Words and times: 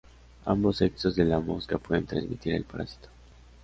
Ambos 0.45 0.77
sexos 0.77 1.15
de 1.15 1.25
la 1.25 1.39
mosca 1.39 1.77
pueden 1.77 2.07
transmitir 2.07 2.55
el 2.55 2.63
parásito. 2.63 3.07